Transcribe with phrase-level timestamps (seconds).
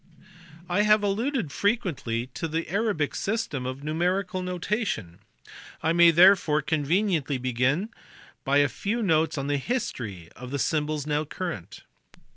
[0.67, 5.19] I have alluded frequently to the Arabic system of numeri cal notation.
[5.83, 7.89] I may therefore conveniently begin
[8.43, 11.83] by a few notes on the history of the symbols now current.